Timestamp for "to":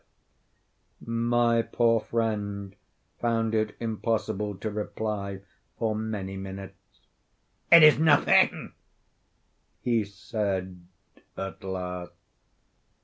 4.55-4.71